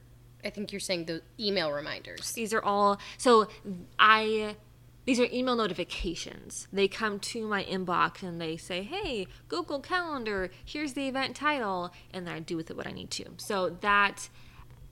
[0.44, 2.32] I think you're saying the email reminders.
[2.32, 3.48] These are all, so
[3.98, 4.56] I,
[5.06, 6.68] these are email notifications.
[6.72, 11.92] They come to my inbox and they say, hey, Google Calendar, here's the event title.
[12.14, 13.26] And then I do with it what I need to.
[13.38, 14.30] So that,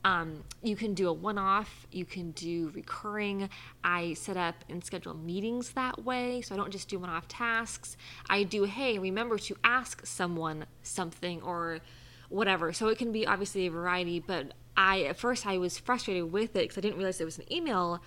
[0.08, 3.50] um, you can do a one off, you can do recurring.
[3.84, 7.28] I set up and schedule meetings that way, so I don't just do one off
[7.28, 7.98] tasks.
[8.26, 11.80] I do, hey, remember to ask someone something or
[12.30, 12.72] whatever.
[12.72, 16.56] So it can be obviously a variety, but I, at first, I was frustrated with
[16.56, 18.00] it because I didn't realize there was an email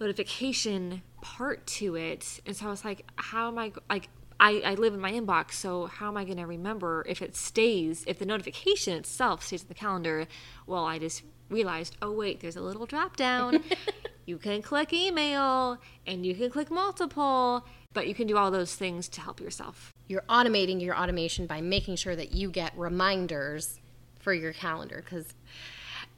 [0.00, 2.40] notification part to it.
[2.46, 4.08] And so I was like, how am I, like,
[4.40, 7.36] I, I live in my inbox, so how am I going to remember if it
[7.36, 10.26] stays, if the notification itself stays in the calendar?
[10.66, 13.62] Well, I just realized, oh, wait, there's a little drop down.
[14.26, 18.74] you can click email and you can click multiple, but you can do all those
[18.74, 19.92] things to help yourself.
[20.08, 23.80] You're automating your automation by making sure that you get reminders
[24.18, 25.34] for your calendar because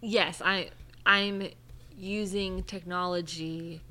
[0.00, 0.70] yes, I
[1.04, 1.48] I'm
[1.96, 3.82] using technology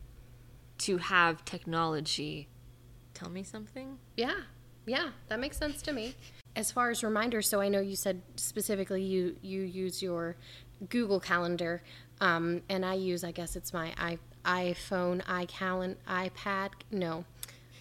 [0.79, 2.47] to have technology
[3.15, 3.97] tell me something.
[4.15, 4.35] Yeah.
[4.85, 6.13] Yeah, that makes sense to me.
[6.55, 10.35] As far as reminders, so I know you said specifically you you use your
[10.89, 11.81] Google Calendar,
[12.21, 17.25] um, and I use I guess it's my i iPhone, iCalendar, iPad, no,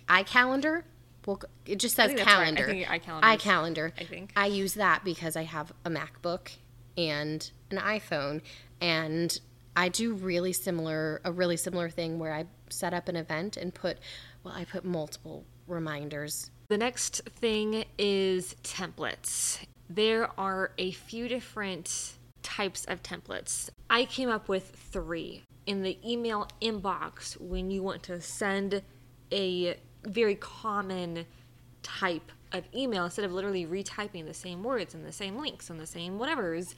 [0.09, 0.85] iCalendar.
[1.27, 2.37] Well, it just says think that's right.
[2.37, 2.67] I calendar.
[2.67, 3.93] think iCalendar iCalendar.
[3.99, 4.33] I think.
[4.37, 6.57] I use that because I have a MacBook
[6.97, 8.43] and an iPhone,
[8.81, 9.39] and
[9.77, 13.75] I do really similar a really similar thing where I set up an event and
[13.75, 13.99] put
[14.43, 16.51] well I put multiple reminders.
[16.69, 19.65] The next thing is templates.
[19.89, 23.69] There are a few different types of templates.
[23.91, 25.43] I came up with three.
[25.67, 28.83] In the email inbox, when you want to send
[29.33, 31.27] a very common
[31.83, 35.81] type of email, instead of literally retyping the same words and the same links and
[35.81, 36.75] the same whatevers,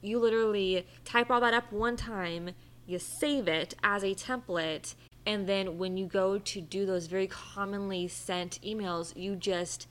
[0.00, 2.50] you literally type all that up one time,
[2.86, 4.94] you save it as a template,
[5.26, 9.86] and then when you go to do those very commonly sent emails, you just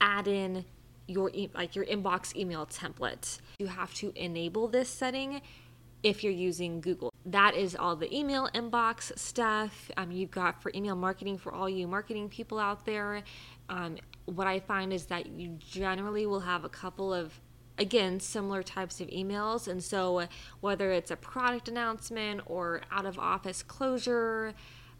[0.00, 0.64] add in
[1.10, 3.40] your e- like your inbox email template.
[3.58, 5.42] You have to enable this setting
[6.02, 7.12] if you're using Google.
[7.26, 9.90] That is all the email inbox stuff.
[9.96, 13.22] Um, you've got for email marketing for all you marketing people out there.
[13.68, 17.40] Um, what I find is that you generally will have a couple of
[17.78, 20.26] again similar types of emails and so
[20.60, 24.52] whether it's a product announcement or out of office closure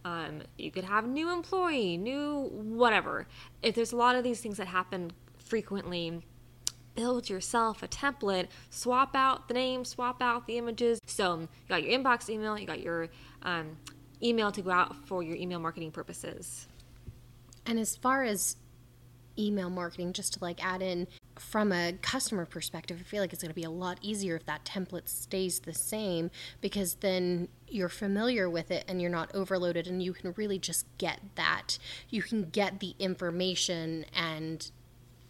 [0.04, 3.26] um, you could have new employee new whatever
[3.62, 5.12] if there's a lot of these things that happen
[5.50, 6.22] frequently
[6.94, 11.82] build yourself a template swap out the name swap out the images so you got
[11.82, 13.08] your inbox email you got your
[13.42, 13.76] um,
[14.22, 16.66] email to go out for your email marketing purposes
[17.66, 18.56] And as far as
[19.38, 21.06] email marketing, just to like add in
[21.38, 24.44] from a customer perspective, I feel like it's going to be a lot easier if
[24.46, 29.86] that template stays the same because then you're familiar with it and you're not overloaded
[29.86, 31.78] and you can really just get that.
[32.10, 34.70] You can get the information and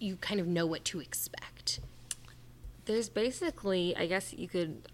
[0.01, 1.81] you kind of know what to expect.
[2.87, 4.89] there's basically, I guess you could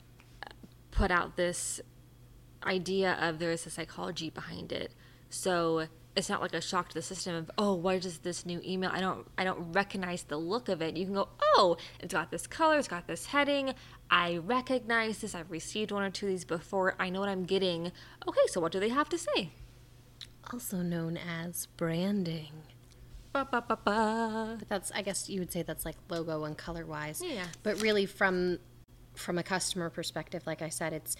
[0.90, 1.80] put out this
[2.64, 4.92] idea of there is a psychology behind it.
[5.30, 8.60] So it's not like a shock to the system of oh what is this new
[8.64, 8.90] email?
[8.92, 10.96] I don't i don't recognize the look of it.
[10.96, 13.74] You can go oh it's got this color it's got this heading.
[14.10, 15.34] I recognize this.
[15.34, 16.94] I've received one or two of these before.
[16.98, 17.92] I know what i'm getting.
[18.26, 19.50] Okay so what do they have to say?
[20.52, 22.52] Also known as branding.
[23.44, 24.56] Ba, ba, ba.
[24.58, 27.22] But that's I guess you would say that's like logo and color wise.
[27.24, 27.46] Yeah.
[27.62, 28.58] But really from
[29.14, 31.16] from a customer perspective, like I said, it's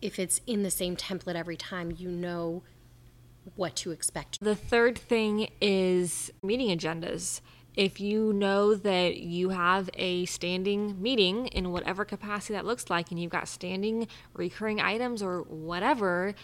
[0.00, 2.62] if it's in the same template every time, you know
[3.56, 4.38] what to expect.
[4.40, 7.40] The third thing is meeting agendas.
[7.74, 13.10] If you know that you have a standing meeting in whatever capacity that looks like,
[13.10, 16.34] and you've got standing recurring items or whatever,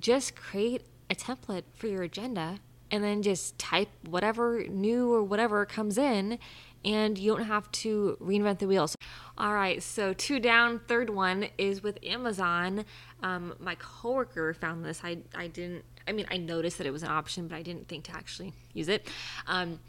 [0.00, 2.58] just create a template for your agenda
[2.94, 6.38] and then just type whatever new or whatever comes in,
[6.84, 8.94] and you don't have to reinvent the wheels.
[9.36, 10.80] All right, so two down.
[10.86, 12.84] Third one is with Amazon.
[13.20, 15.00] Um, my coworker found this.
[15.02, 15.84] I I didn't.
[16.06, 18.52] I mean, I noticed that it was an option, but I didn't think to actually
[18.72, 19.08] use it.
[19.48, 19.80] Um,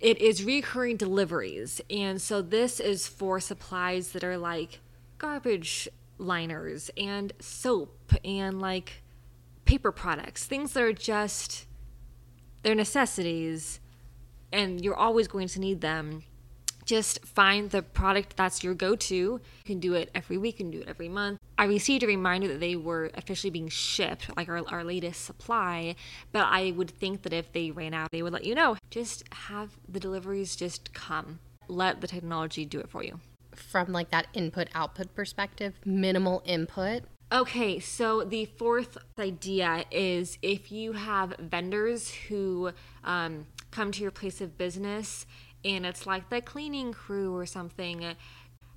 [0.00, 4.80] it is recurring deliveries, and so this is for supplies that are like
[5.18, 9.02] garbage liners and soap and like
[9.66, 11.66] paper products, things that are just
[12.62, 13.80] they're necessities
[14.52, 16.22] and you're always going to need them.
[16.84, 19.14] Just find the product that's your go to.
[19.14, 21.38] You can do it every week, you can do it every month.
[21.56, 25.94] I received a reminder that they were officially being shipped, like our, our latest supply,
[26.32, 28.76] but I would think that if they ran out, they would let you know.
[28.90, 31.38] Just have the deliveries just come.
[31.68, 33.20] Let the technology do it for you.
[33.54, 37.04] From like that input output perspective, minimal input.
[37.32, 42.72] Okay, so the fourth idea is if you have vendors who
[43.04, 45.24] um, come to your place of business
[45.64, 48.04] and it's like the cleaning crew or something,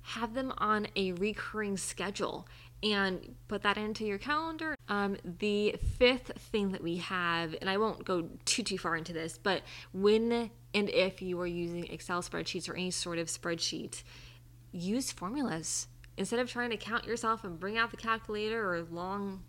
[0.00, 2.48] have them on a recurring schedule
[2.82, 4.74] and put that into your calendar.
[4.88, 9.12] Um, the fifth thing that we have, and I won't go too too far into
[9.12, 9.60] this, but
[9.92, 14.02] when and if you are using Excel spreadsheets or any sort of spreadsheet,
[14.72, 19.42] use formulas instead of trying to count yourself and bring out the calculator or long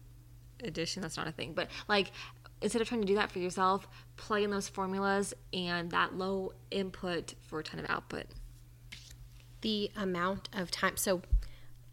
[0.63, 2.11] addition that's not a thing but like
[2.61, 6.51] instead of trying to do that for yourself play in those formulas and that low
[6.71, 8.25] input for a ton of output
[9.61, 10.97] The amount of time.
[10.97, 11.21] So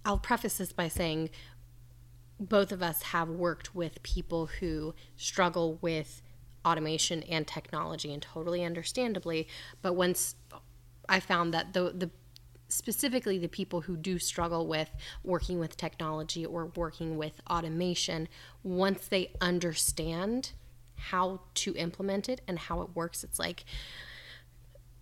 [0.05, 1.31] I'll preface this by saying
[2.39, 6.23] both of us have worked with people who struggle with
[6.65, 9.47] automation and technology and totally understandably
[9.83, 10.35] but once
[11.09, 12.11] i found that the the
[12.75, 14.91] specifically the people who do struggle with
[15.23, 18.29] working with technology or working with automation
[18.63, 20.53] once they understand
[20.97, 23.65] how to implement it and how it works it's like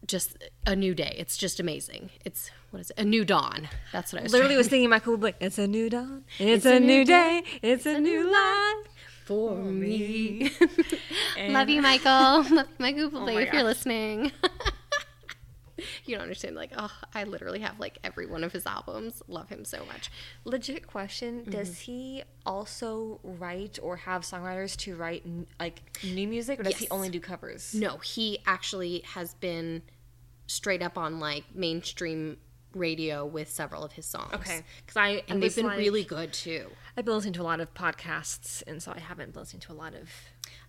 [0.07, 4.13] just a new day it's just amazing it's what is it a new dawn that's
[4.13, 5.35] what i was Literally was thinking Michael Bublé.
[5.41, 6.25] It's a new dawn.
[6.39, 7.45] It's, a, new day.
[7.63, 8.87] It's a new life.
[9.25, 10.51] for me.
[11.49, 12.11] Love you, Michael.
[12.43, 14.33] Love you, oh Michael Bublé, Oh if you're listening.
[16.05, 16.57] You don't understand.
[16.57, 19.23] Like, oh, I literally have like every one of his albums.
[19.29, 20.11] Love him so much.
[20.45, 21.93] Legit question: Does mm-hmm.
[21.93, 25.25] he also write or have songwriters to write
[25.61, 27.75] like new music, or does he only do covers?
[27.75, 29.83] No, he actually has been
[30.47, 32.37] straight up on like mainstream
[32.75, 34.33] radio with several of his songs.
[34.35, 36.71] Okay, because I I And they've been like- really good too.
[36.97, 39.73] I've been listening to a lot of podcasts, and so I haven't been listening to
[39.73, 40.11] a lot of.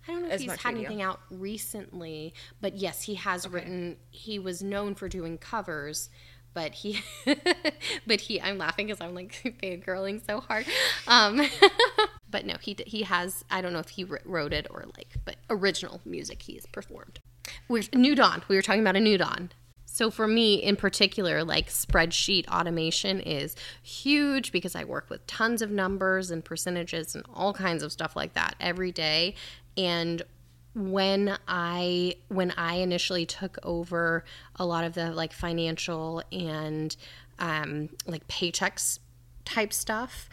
[0.06, 0.80] I don't know if he's had radio.
[0.80, 3.96] anything out recently, but yes, he has written.
[4.10, 6.10] He was known for doing covers,
[6.52, 7.00] but he,
[8.06, 8.40] but he.
[8.40, 10.66] I'm laughing because I'm like fangirling so hard.
[11.06, 11.40] Um,
[12.30, 13.44] but no, he he has.
[13.50, 17.20] I don't know if he wrote it or like, but original music he has performed.
[17.68, 18.42] We're New Dawn.
[18.48, 19.50] We were talking about a New Dawn.
[19.94, 25.62] So for me in particular, like spreadsheet automation is huge because I work with tons
[25.62, 29.36] of numbers and percentages and all kinds of stuff like that every day.
[29.76, 30.22] And
[30.74, 34.24] when I when I initially took over
[34.56, 36.94] a lot of the like financial and
[37.38, 38.98] um, like paychecks
[39.44, 40.28] type stuff,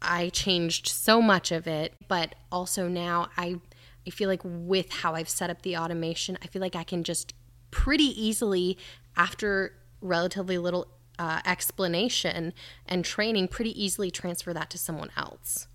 [0.00, 3.60] I changed so much of it, but also now I
[4.06, 7.02] I feel like with how I've set up the automation, I feel like I can
[7.04, 7.34] just
[7.70, 8.78] pretty easily
[9.16, 10.86] after relatively little
[11.18, 12.52] uh, explanation
[12.86, 15.66] and training pretty easily transfer that to someone else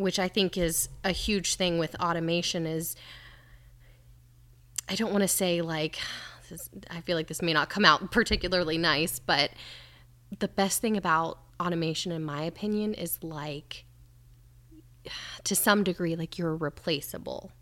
[0.00, 2.96] which i think is a huge thing with automation is
[4.88, 5.98] i don't want to say like
[6.48, 9.50] this, i feel like this may not come out particularly nice but
[10.38, 13.84] the best thing about automation in my opinion is like
[15.44, 17.52] to some degree like you're replaceable.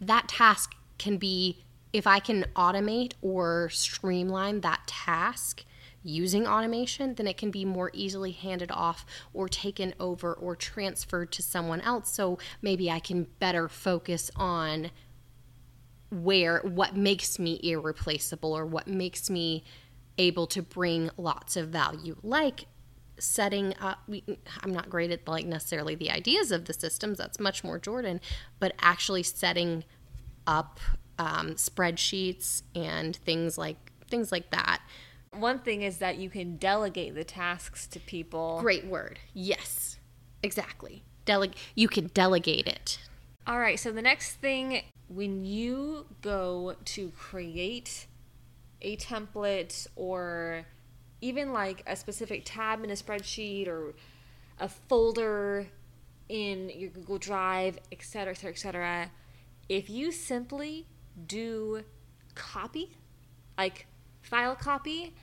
[0.00, 5.64] That task can be if i can automate or streamline that task
[6.04, 11.32] using automation then it can be more easily handed off or taken over or transferred
[11.32, 12.12] to someone else.
[12.12, 14.90] So maybe i can better focus on
[16.10, 19.64] where what makes me irreplaceable or what makes me
[20.16, 22.16] able to bring lots of value.
[22.22, 22.66] Like
[23.18, 24.24] setting up we,
[24.62, 28.20] i'm not great at like necessarily the ideas of the systems that's much more jordan
[28.58, 29.84] but actually setting
[30.48, 30.80] up
[31.16, 34.80] um, spreadsheets and things like things like that
[35.36, 38.58] One thing is that you can delegate the tasks to people.
[38.60, 39.18] great word.
[39.32, 39.98] Yes.
[40.42, 41.02] Exactly.
[41.26, 42.98] Deleg- you can delegate it.
[43.46, 48.06] All right, so the next thing, when you go to create
[48.82, 50.66] a template or
[51.20, 53.94] even like a specific tab in a spreadsheet or
[54.60, 55.66] a folder
[56.28, 59.10] in your Google Drive, et cetera, et cetera, et cetera,
[59.68, 60.86] if you simply
[61.26, 61.82] do
[62.34, 62.96] copy,
[63.56, 63.86] like
[64.22, 65.14] file copy,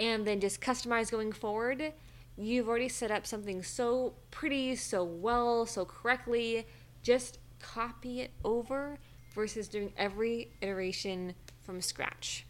[0.00, 1.92] and then just customize going forward,
[2.36, 6.66] you've already set up something so pretty, so well, so correctly.
[7.02, 8.98] Just copy it over
[9.34, 12.46] versus doing every iteration from scratch.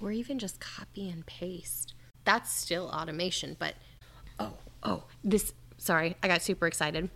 [0.00, 1.94] or even just copy and paste.
[2.24, 3.74] That's still automation, but
[4.38, 7.08] oh, oh, this sorry, I got super excited.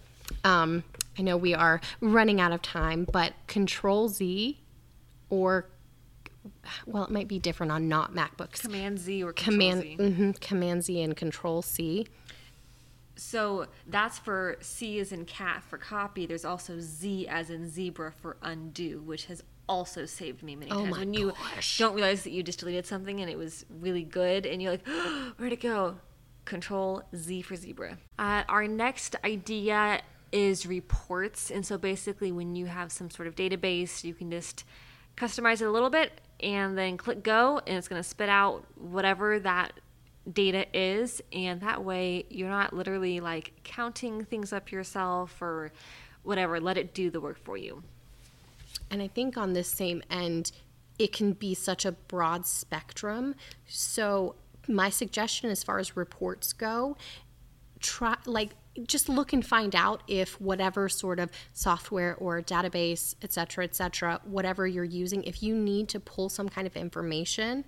[0.45, 0.85] Um,
[1.18, 4.59] I know we are running out of time, but Control Z
[5.29, 5.66] or
[6.87, 8.61] well, it might be different on not MacBooks.
[8.61, 9.97] Command Z or Control Command Z.
[9.99, 12.07] mhm, Command Z and Control C.
[13.15, 16.27] So that's for C as in cat for copy.
[16.27, 20.85] There's also Z as in zebra for undo, which has also saved me many Oh
[20.85, 20.99] times.
[20.99, 21.79] when you gosh.
[21.79, 24.87] don't realize that you just deleted something and it was really good, and you're like,
[25.37, 25.97] where'd it go?
[26.45, 27.99] Control Z for zebra.
[28.19, 30.01] Uh, our next idea
[30.33, 31.51] is reports.
[31.51, 34.65] And so basically, when you have some sort of database, you can just
[35.17, 38.65] customize it a little bit and then click go, and it's going to spit out
[38.77, 39.73] whatever that
[40.33, 45.73] data is and that way you're not literally like counting things up yourself or
[46.23, 47.83] whatever let it do the work for you
[48.90, 50.53] And I think on this same end,
[50.99, 53.35] it can be such a broad spectrum.
[53.67, 54.35] So,
[54.69, 56.97] my suggestion as far as reports go,
[57.81, 58.51] try like
[58.87, 63.75] just look and find out if whatever sort of software or database, et cetera, et
[63.75, 67.64] cetera, whatever you're using, if you need to pull some kind of information,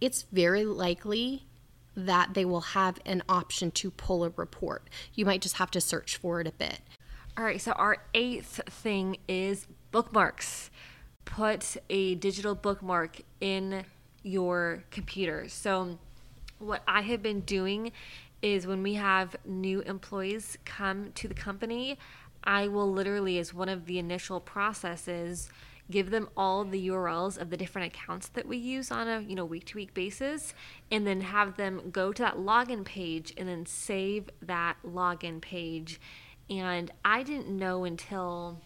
[0.00, 1.46] it's very likely
[1.94, 4.88] that they will have an option to pull a report.
[5.14, 6.80] You might just have to search for it a bit.
[7.36, 10.70] All right, so our eighth thing is bookmarks.
[11.24, 13.84] Put a digital bookmark in
[14.22, 15.48] your computer.
[15.48, 15.98] So,
[16.58, 17.92] what I have been doing
[18.42, 21.98] is when we have new employees come to the company,
[22.44, 25.48] I will literally, as one of the initial processes,
[25.90, 29.34] give them all the URLs of the different accounts that we use on a you
[29.34, 30.54] know week to week basis
[30.90, 36.00] and then have them go to that login page and then save that login page.
[36.48, 38.60] And I didn't know until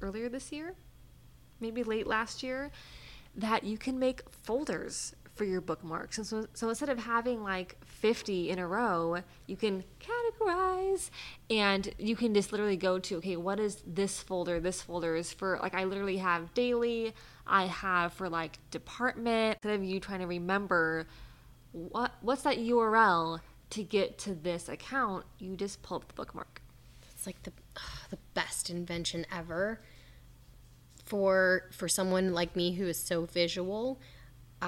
[0.00, 0.74] earlier this year
[1.60, 2.70] maybe late last year
[3.34, 6.18] that you can make folders for your bookmarks.
[6.18, 11.10] And so, so instead of having like 50 in a row, you can categorize
[11.50, 14.58] and you can just literally go to, okay, what is this folder?
[14.58, 17.14] This folder is for, like, I literally have daily,
[17.46, 19.58] I have for like department.
[19.62, 21.06] Instead of you trying to remember
[21.72, 26.62] what what's that URL to get to this account, you just pull up the bookmark.
[27.10, 27.52] It's like the,
[28.10, 29.80] the best invention ever
[31.04, 34.00] for for someone like me who is so visual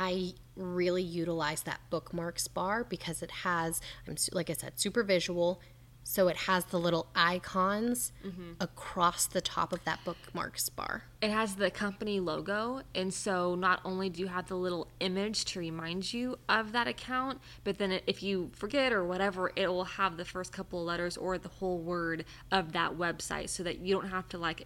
[0.00, 5.60] I really utilize that bookmarks bar because it has, I'm like I said, super visual.
[6.04, 8.52] So it has the little icons mm-hmm.
[8.60, 11.02] across the top of that bookmarks bar.
[11.20, 12.82] It has the company logo.
[12.94, 16.86] And so not only do you have the little image to remind you of that
[16.86, 20.86] account, but then if you forget or whatever, it will have the first couple of
[20.86, 24.64] letters or the whole word of that website so that you don't have to like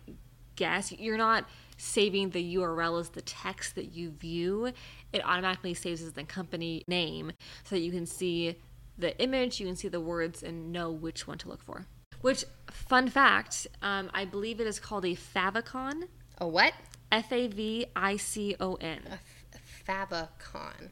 [0.57, 0.93] guess.
[0.93, 4.73] You're not saving the URL as the text that you view,
[5.13, 7.33] it automatically saves as the company name
[7.65, 8.57] so that you can see
[8.99, 11.87] the image, you can see the words, and know which one to look for.
[12.21, 16.05] Which, fun fact, um, I believe it is called a favicon.
[16.39, 16.73] A what?
[17.11, 19.01] F A V I C O N.
[19.11, 20.91] A, f- a favicon.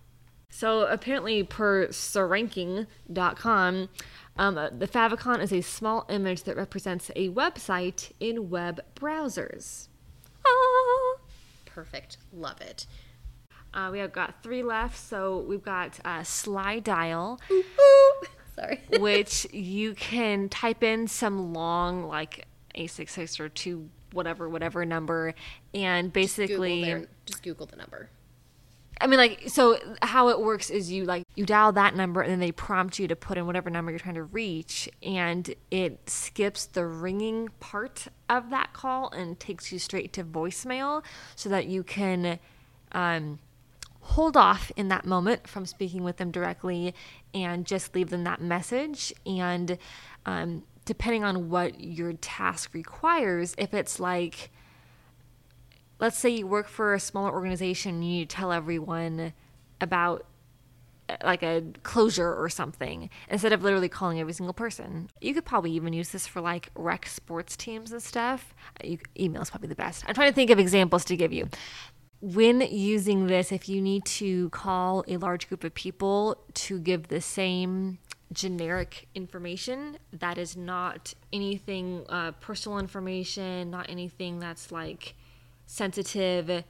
[0.51, 3.89] So apparently, per SEranking.com,
[4.37, 9.87] um, the favicon is a small image that represents a website in web browsers.
[10.47, 11.16] Ah.
[11.66, 12.18] Perfect.
[12.32, 12.86] Love it.
[13.72, 14.99] Uh, we have got three left.
[14.99, 17.38] So we've got uh, Slydial.
[18.57, 18.80] Sorry.
[18.99, 25.34] which you can type in some long, like A66 or two, whatever, whatever number,
[25.72, 26.47] and basically.
[26.47, 28.11] Just Google, their, just Google the number.
[29.01, 32.30] I mean, like, so how it works is you like you dial that number and
[32.30, 36.11] then they prompt you to put in whatever number you're trying to reach, and it
[36.11, 41.03] skips the ringing part of that call and takes you straight to voicemail,
[41.34, 42.38] so that you can
[42.92, 43.38] um,
[44.01, 46.94] hold off in that moment from speaking with them directly
[47.32, 49.12] and just leave them that message.
[49.24, 49.78] And
[50.26, 54.51] um, depending on what your task requires, if it's like
[56.01, 59.32] let's say you work for a smaller organization, and you tell everyone
[59.80, 60.26] about
[61.09, 65.11] uh, like a closure or something instead of literally calling every single person.
[65.20, 68.55] You could probably even use this for like rec sports teams and stuff.
[68.82, 70.05] You, email is probably the best.
[70.09, 71.48] I'm trying to think of examples to give you.
[72.22, 77.09] When using this, if you need to call a large group of people to give
[77.09, 77.98] the same
[78.32, 85.14] generic information that is not anything uh, personal information, not anything that's like
[85.70, 86.64] sensitive,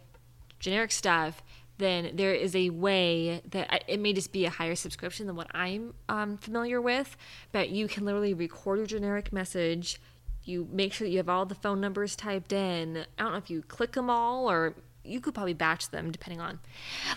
[0.59, 1.43] generic stuff,
[1.79, 5.47] then there is a way that it may just be a higher subscription than what
[5.55, 7.17] I'm um, familiar with,
[7.51, 9.99] but you can literally record your generic message.
[10.45, 13.07] You make sure that you have all the phone numbers typed in.
[13.19, 16.43] I don't know if you click them all or you could probably batch them depending
[16.43, 16.61] on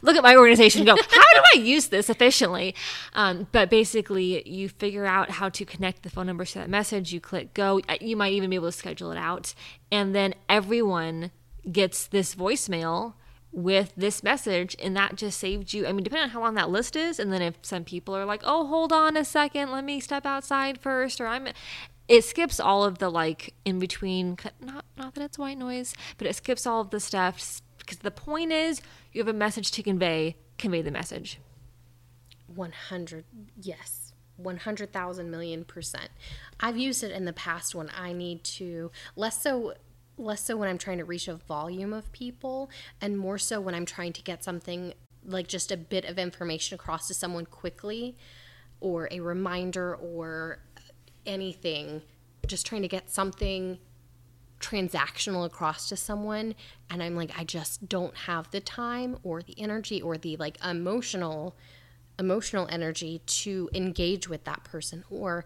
[0.02, 2.74] look at my organization go how do i use this efficiently
[3.14, 7.12] um, but basically you figure out how to connect the phone numbers to that message
[7.12, 9.54] you click go you might even be able to schedule it out
[9.92, 11.30] and then everyone
[11.72, 13.14] gets this voicemail
[13.52, 15.86] with this message and that just saved you.
[15.86, 18.26] I mean depending on how long that list is and then if some people are
[18.26, 21.48] like oh hold on a second let me step outside first or i'm
[22.08, 26.26] it skips all of the like in between not not that it's white noise but
[26.26, 29.84] it skips all of the stuff because the point is you have a message to
[29.84, 31.40] convey convey the message.
[32.48, 33.26] 100
[33.62, 36.10] yes 100,000 million percent.
[36.60, 39.74] I've used it in the past when i need to less so
[40.24, 42.70] less so when I'm trying to reach a volume of people
[43.02, 44.94] and more so when I'm trying to get something
[45.26, 48.18] like just a bit of information across to someone quickly
[48.80, 50.60] or a reminder or
[51.26, 52.02] anything.
[52.48, 53.80] Just trying to get something
[54.60, 56.56] transactional across to someone
[56.90, 60.58] and I'm like I just don't have the time or the energy or the like
[60.64, 61.58] emotional
[62.18, 65.44] emotional energy to engage with that person or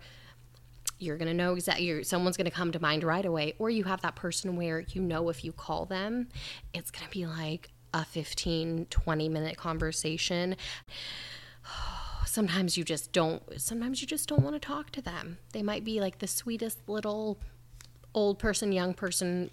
[1.00, 3.84] you're going to know exactly someone's going to come to mind right away or you
[3.84, 6.28] have that person where you know if you call them
[6.74, 10.56] it's going to be like a 15 20 minute conversation
[12.26, 15.38] sometimes you just don't sometimes you just don't want to talk to them.
[15.54, 17.40] They might be like the sweetest little
[18.14, 19.50] old person, young person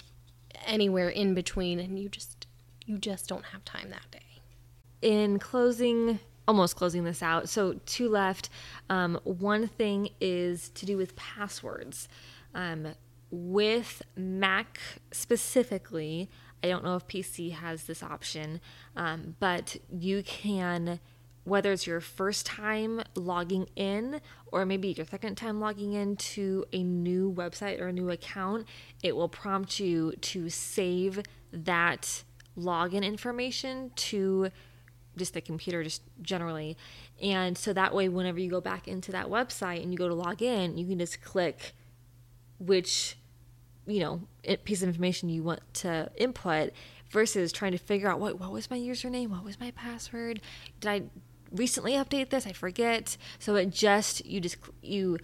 [0.66, 2.46] anywhere in between and you just
[2.86, 4.18] you just don't have time that day.
[5.00, 7.48] In closing, almost closing this out.
[7.48, 8.48] So two left.
[8.90, 12.08] Um, one thing is to do with passwords.
[12.54, 12.88] Um,
[13.30, 14.78] with Mac
[15.10, 16.30] specifically,
[16.62, 18.60] I don't know if PC has this option,
[18.96, 21.00] um, but you can,
[21.44, 26.64] whether it's your first time logging in or maybe your second time logging in to
[26.72, 28.66] a new website or a new account,
[29.02, 31.20] it will prompt you to save
[31.52, 32.22] that
[32.56, 34.50] login information to
[35.16, 36.76] just the computer just generally.
[37.22, 40.14] And so that way whenever you go back into that website and you go to
[40.14, 41.72] log in you can just click
[42.58, 43.16] which
[43.86, 44.22] you know
[44.64, 46.72] piece of information you want to input
[47.10, 49.28] versus trying to figure out what what was my username?
[49.28, 50.40] What was my password?
[50.80, 51.02] Did i
[51.52, 52.46] recently update this?
[52.46, 53.16] I forget.
[53.38, 55.18] So it just you just you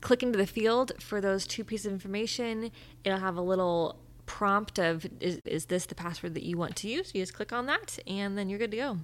[0.00, 2.70] click into the field for those two pieces of information.
[3.02, 6.88] It'll have a little prompt of is, is this the password that you want to
[6.88, 7.12] use?
[7.14, 8.98] You just click on that and then you're good to go.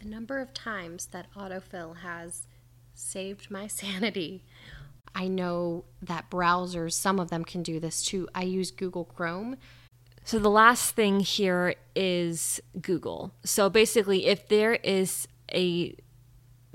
[0.00, 2.46] The number of times that autofill has
[2.94, 4.44] saved my sanity.
[5.14, 8.28] I know that browsers some of them can do this too.
[8.34, 9.56] I use google chrome.
[10.24, 13.32] So the last thing here is google.
[13.44, 15.96] So basically if there is a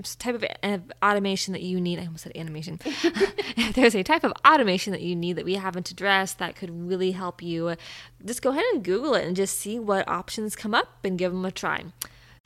[0.02, 1.98] type of eh, automation that you need.
[1.98, 2.80] I almost said animation.
[2.84, 6.88] if there's a type of automation that you need that we haven't addressed that could
[6.88, 7.76] really help you,
[8.24, 11.32] just go ahead and Google it and just see what options come up and give
[11.32, 11.84] them a try.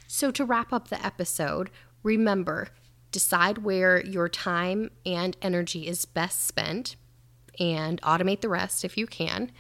[0.07, 1.70] So, to wrap up the episode,
[2.03, 2.68] remember
[3.11, 6.96] decide where your time and energy is best spent
[7.59, 9.51] and automate the rest if you can.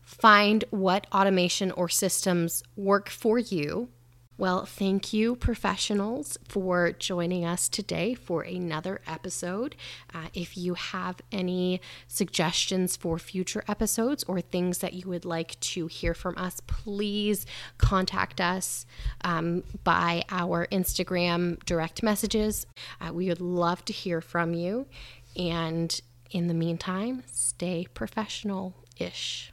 [0.00, 3.88] Find what automation or systems work for you
[4.36, 9.76] well, thank you, professionals, for joining us today for another episode.
[10.12, 15.58] Uh, if you have any suggestions for future episodes or things that you would like
[15.60, 17.46] to hear from us, please
[17.78, 18.86] contact us
[19.22, 22.66] um, by our Instagram direct messages.
[23.00, 24.86] Uh, we would love to hear from you.
[25.36, 26.00] And
[26.32, 29.52] in the meantime, stay professional ish.